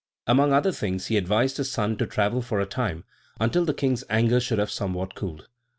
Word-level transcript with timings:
Amongst 0.25 0.53
other 0.53 0.71
things, 0.71 1.05
he 1.05 1.15
advised 1.17 1.57
his 1.57 1.69
son 1.69 1.95
to 1.97 2.07
travel 2.07 2.41
for 2.41 2.59
a 2.59 2.65
time, 2.65 3.03
until 3.39 3.65
the 3.65 3.73
king's 3.75 4.03
anger 4.09 4.39
should 4.39 4.57
have 4.57 4.71
somewhat 4.71 5.13
cooled. 5.13 5.47